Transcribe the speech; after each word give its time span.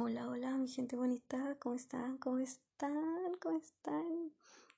Hola, 0.00 0.28
hola, 0.28 0.56
mi 0.56 0.68
gente 0.68 0.94
bonita, 0.94 1.56
¿cómo 1.58 1.74
están? 1.74 2.18
¿Cómo 2.18 2.38
están? 2.38 3.34
¿Cómo 3.40 3.58
están? 3.58 4.32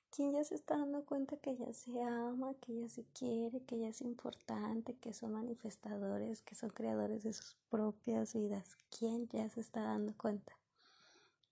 ¿Quién 0.09 0.31
ya 0.31 0.43
se 0.43 0.55
está 0.55 0.77
dando 0.77 1.05
cuenta 1.05 1.37
que 1.37 1.55
ya 1.55 1.71
se 1.73 2.01
ama, 2.01 2.55
que 2.55 2.73
ya 2.81 2.89
se 2.89 3.03
quiere, 3.13 3.61
que 3.61 3.77
ya 3.77 3.89
es 3.89 4.01
importante, 4.01 4.95
que 4.95 5.13
son 5.13 5.33
manifestadores, 5.33 6.41
que 6.41 6.55
son 6.55 6.71
creadores 6.71 7.21
de 7.21 7.33
sus 7.33 7.55
propias 7.69 8.33
vidas? 8.33 8.75
¿Quién 8.89 9.27
ya 9.27 9.47
se 9.47 9.61
está 9.61 9.81
dando 9.81 10.17
cuenta? 10.17 10.57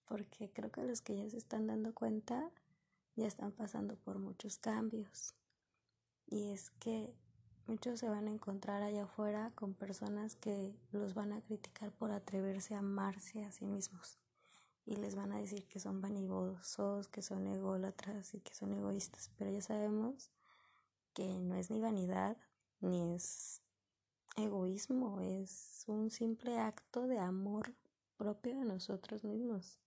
Porque 0.08 0.50
creo 0.52 0.72
que 0.72 0.82
los 0.82 1.02
que 1.04 1.18
ya 1.18 1.30
se 1.30 1.38
están 1.38 1.68
dando 1.68 1.94
cuenta 1.94 2.50
ya 3.16 3.28
están 3.28 3.52
pasando 3.52 3.98
por 3.98 4.18
muchos 4.18 4.58
cambios. 4.58 5.36
Y 6.26 6.54
es 6.54 6.72
que 6.72 7.14
Muchos 7.70 8.00
se 8.00 8.10
van 8.10 8.28
a 8.28 8.32
encontrar 8.32 8.82
allá 8.82 9.04
afuera 9.04 9.52
con 9.54 9.76
personas 9.76 10.36
que 10.36 10.74
los 10.92 11.14
van 11.14 11.34
a 11.34 11.40
criticar 11.40 11.92
por 11.92 12.12
atreverse 12.12 12.74
a 12.74 12.80
amarse 12.80 13.46
a 13.46 13.52
sí 13.52 13.68
mismos 13.68 14.18
y 14.88 14.96
les 14.96 15.14
van 15.14 15.32
a 15.32 15.38
decir 15.38 15.68
que 15.68 15.80
son 15.80 16.02
vanidosos, 16.02 17.08
que 17.10 17.22
son 17.22 17.46
ególatras 17.46 18.34
y 18.34 18.40
que 18.40 18.56
son 18.56 18.74
egoístas, 18.74 19.30
pero 19.38 19.52
ya 19.52 19.62
sabemos 19.62 20.32
que 21.14 21.40
no 21.42 21.54
es 21.54 21.70
ni 21.70 21.80
vanidad 21.80 22.38
ni 22.82 23.14
es 23.14 23.62
egoísmo, 24.36 25.22
es 25.22 25.84
un 25.86 26.10
simple 26.10 26.58
acto 26.58 27.06
de 27.06 27.20
amor 27.20 27.76
propio 28.18 28.58
de 28.58 28.66
nosotros 28.66 29.24
mismos. 29.24 29.78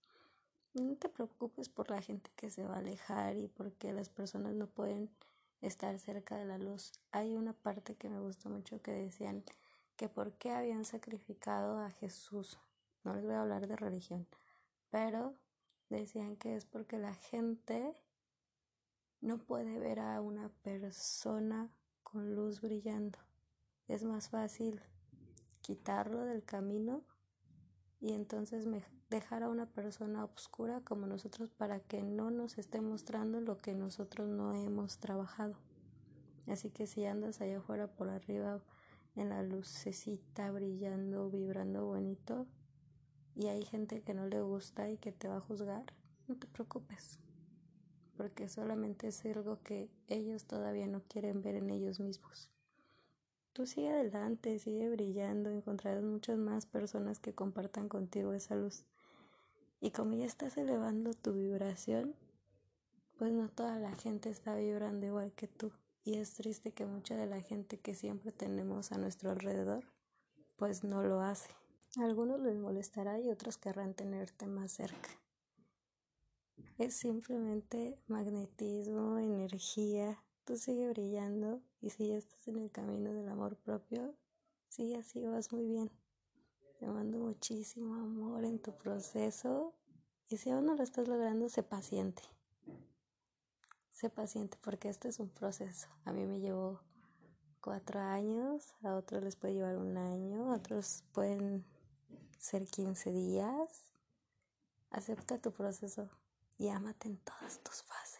No 0.73 0.95
te 0.95 1.09
preocupes 1.09 1.67
por 1.67 1.89
la 1.89 2.01
gente 2.01 2.31
que 2.37 2.49
se 2.49 2.63
va 2.63 2.75
a 2.75 2.79
alejar 2.79 3.35
y 3.35 3.49
porque 3.49 3.91
las 3.91 4.07
personas 4.07 4.53
no 4.55 4.67
pueden 4.67 5.09
estar 5.63 5.97
cerca 5.97 6.37
de 6.37 6.45
la 6.45 6.57
luz. 6.57 6.91
Hay 7.11 7.35
una 7.35 7.53
parte 7.53 7.95
que 7.95 8.09
me 8.09 8.19
gustó 8.19 8.49
mucho 8.49 8.81
que 8.81 8.91
decían 8.91 9.43
que 9.95 10.09
por 10.09 10.33
qué 10.33 10.51
habían 10.51 10.85
sacrificado 10.85 11.79
a 11.79 11.89
Jesús. 11.89 12.59
No 13.03 13.13
les 13.15 13.23
voy 13.23 13.33
a 13.33 13.41
hablar 13.41 13.67
de 13.67 13.75
religión, 13.75 14.27
pero 14.89 15.35
decían 15.89 16.35
que 16.35 16.55
es 16.55 16.65
porque 16.65 16.97
la 16.97 17.13
gente 17.13 17.95
no 19.21 19.37
puede 19.37 19.79
ver 19.79 19.99
a 19.99 20.19
una 20.21 20.49
persona 20.49 21.69
con 22.03 22.35
luz 22.35 22.61
brillando. 22.61 23.19
Es 23.87 24.03
más 24.03 24.29
fácil 24.29 24.81
quitarlo 25.61 26.25
del 26.25 26.43
camino 26.43 27.03
y 28.01 28.13
entonces 28.13 28.65
dejar 29.13 29.43
a 29.43 29.49
una 29.49 29.67
persona 29.67 30.25
oscura 30.25 30.81
como 30.81 31.05
nosotros 31.05 31.51
para 31.51 31.79
que 31.79 32.01
no 32.01 32.31
nos 32.31 32.57
esté 32.57 32.81
mostrando 32.81 33.41
lo 33.41 33.59
que 33.59 33.75
nosotros 33.75 34.27
no 34.27 34.55
hemos 34.55 34.97
trabajado. 34.97 35.53
Así 36.47 36.71
que 36.71 36.87
si 36.87 37.05
andas 37.05 37.39
allá 37.39 37.59
afuera 37.59 37.85
por 37.85 38.09
arriba 38.09 38.59
en 39.15 39.29
la 39.29 39.43
lucecita 39.43 40.49
brillando, 40.51 41.29
vibrando 41.29 41.85
bonito 41.85 42.47
y 43.35 43.47
hay 43.47 43.63
gente 43.65 44.01
que 44.01 44.15
no 44.15 44.25
le 44.25 44.41
gusta 44.41 44.89
y 44.89 44.97
que 44.97 45.11
te 45.11 45.27
va 45.27 45.37
a 45.37 45.41
juzgar, 45.41 45.85
no 46.27 46.35
te 46.35 46.47
preocupes, 46.47 47.19
porque 48.17 48.49
solamente 48.49 49.09
es 49.09 49.23
algo 49.25 49.61
que 49.61 49.91
ellos 50.07 50.45
todavía 50.45 50.87
no 50.87 51.03
quieren 51.03 51.43
ver 51.43 51.55
en 51.55 51.69
ellos 51.69 51.99
mismos. 51.99 52.49
Tú 53.53 53.67
sigue 53.67 53.89
adelante, 53.89 54.57
sigue 54.57 54.89
brillando, 54.89 55.51
encontrarás 55.51 56.03
muchas 56.03 56.39
más 56.39 56.65
personas 56.65 57.19
que 57.19 57.35
compartan 57.35 57.87
contigo 57.87 58.33
esa 58.33 58.55
luz. 58.55 58.85
Y 59.83 59.91
como 59.91 60.15
ya 60.15 60.25
estás 60.25 60.55
elevando 60.55 61.13
tu 61.13 61.33
vibración, 61.33 62.15
pues 63.17 63.33
no 63.33 63.49
toda 63.49 63.79
la 63.79 63.91
gente 63.91 64.29
está 64.29 64.55
vibrando 64.55 65.05
igual 65.05 65.33
que 65.33 65.49
tú. 65.49 65.73
Y 66.05 66.13
es 66.19 66.35
triste 66.35 66.71
que 66.71 66.85
mucha 66.85 67.17
de 67.17 67.25
la 67.25 67.41
gente 67.41 67.77
que 67.77 67.93
siempre 67.93 68.31
tenemos 68.31 68.93
a 68.93 68.97
nuestro 68.97 69.31
alrededor, 69.31 69.83
pues 70.55 70.85
no 70.85 71.03
lo 71.03 71.19
hace. 71.19 71.49
A 71.97 72.05
algunos 72.05 72.39
les 72.39 72.55
molestará 72.55 73.19
y 73.19 73.29
otros 73.29 73.57
querrán 73.57 73.93
tenerte 73.93 74.47
más 74.47 74.71
cerca. 74.71 75.09
Es 76.77 76.95
simplemente 76.95 77.99
magnetismo, 78.07 79.19
energía, 79.19 80.17
tú 80.45 80.55
sigue 80.55 80.87
brillando 80.87 81.61
y 81.81 81.89
si 81.89 82.07
ya 82.07 82.15
estás 82.15 82.47
en 82.47 82.57
el 82.57 82.71
camino 82.71 83.11
del 83.11 83.27
amor 83.27 83.57
propio, 83.57 84.15
sí, 84.69 84.95
así 84.95 85.25
vas 85.25 85.51
muy 85.51 85.65
bien. 85.65 85.91
Te 86.83 86.89
mando 86.89 87.17
muchísimo 87.17 87.95
amor 87.95 88.43
en 88.43 88.59
tu 88.59 88.77
proceso 88.77 89.73
y 90.27 90.35
si 90.35 90.49
aún 90.49 90.65
no 90.65 90.75
lo 90.75 90.83
estás 90.83 91.07
logrando, 91.07 91.47
sé 91.47 91.63
paciente. 91.63 92.21
Sé 93.93 94.09
paciente 94.09 94.57
porque 94.61 94.89
este 94.89 95.07
es 95.07 95.19
un 95.19 95.29
proceso. 95.29 95.87
A 96.03 96.11
mí 96.11 96.25
me 96.25 96.41
llevó 96.41 96.81
cuatro 97.61 98.01
años, 98.01 98.73
a 98.83 98.95
otros 98.95 99.23
les 99.23 99.37
puede 99.37 99.53
llevar 99.53 99.77
un 99.77 99.95
año, 99.95 100.51
a 100.51 100.57
otros 100.57 101.05
pueden 101.13 101.63
ser 102.37 102.65
15 102.65 103.13
días. 103.13 103.85
Acepta 104.89 105.37
tu 105.39 105.53
proceso 105.53 106.09
y 106.57 106.67
ámate 106.67 107.07
en 107.07 107.15
todas 107.19 107.59
tus 107.59 107.81
fases. 107.81 108.12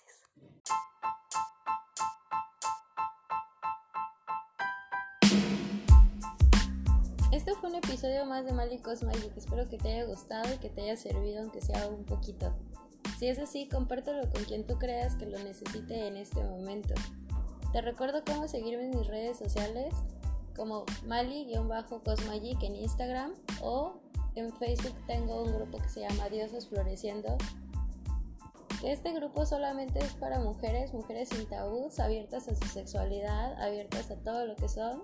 Fue 7.64 7.70
un 7.70 7.78
episodio 7.78 8.26
más 8.26 8.46
de 8.46 8.52
Malicos 8.52 9.04
Magic. 9.04 9.38
Espero 9.38 9.70
que 9.70 9.78
te 9.78 9.88
haya 9.88 10.04
gustado 10.04 10.54
y 10.54 10.58
que 10.58 10.68
te 10.68 10.82
haya 10.82 10.98
servido, 10.98 11.40
aunque 11.40 11.62
sea 11.62 11.88
un 11.88 12.04
poquito. 12.04 12.54
Si 13.18 13.28
es 13.28 13.40
así, 13.40 13.70
compártelo 13.70 14.30
con 14.34 14.44
quien 14.44 14.68
tú 14.68 14.78
creas 14.78 15.16
que 15.16 15.28
lo 15.28 15.40
necesite 15.40 16.08
en 16.08 16.18
este 16.18 16.44
momento. 16.44 16.94
Te 17.72 17.82
recuerdo 17.82 18.22
cómo 18.26 18.50
seguirme 18.50 18.88
en 18.88 19.00
mis 19.00 19.08
redes 19.08 19.38
sociales 19.38 19.94
como 20.58 20.84
Mali-Cosmagic 21.06 22.62
en 22.64 22.76
Instagram 22.76 23.32
o 23.62 23.94
en 24.36 24.52
Facebook 24.52 24.98
tengo 25.08 25.44
un 25.44 25.56
grupo 25.56 25.78
que 25.78 25.88
se 25.88 26.02
llama 26.02 26.28
Diosas 26.28 26.68
Floreciendo. 26.68 27.38
Este 28.84 29.14
grupo 29.14 29.46
solamente 29.46 30.00
es 30.00 30.14
para 30.16 30.38
mujeres, 30.38 30.94
mujeres 30.94 31.30
sin 31.30 31.48
tabús, 31.48 32.02
abiertas 32.02 32.50
a 32.50 32.56
su 32.56 32.68
sexualidad, 32.68 33.54
abiertas 33.64 34.12
a 34.12 34.18
todo 34.18 34.46
lo 34.48 34.58
que 34.58 34.68
son 34.68 35.04